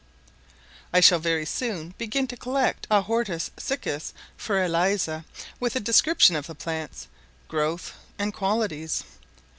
[0.91, 5.25] I shall very soon begin to collect a hortus siccus for Eliza,
[5.59, 7.07] with a description of the plants,
[7.47, 9.03] growth, and qualities.